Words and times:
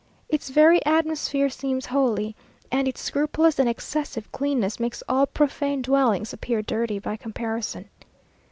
Its 0.29 0.49
very 0.49 0.83
atmosphere 0.83 1.47
seems 1.47 1.85
holy, 1.85 2.35
and 2.71 2.87
its 2.87 2.99
scrupulous 2.99 3.59
and 3.59 3.69
excessive 3.69 4.31
cleanness 4.31 4.79
makes 4.79 5.03
all 5.07 5.27
profane 5.27 5.79
dwellings 5.83 6.33
appear 6.33 6.63
dirty 6.63 6.97
by 6.97 7.15
comparison. 7.15 7.87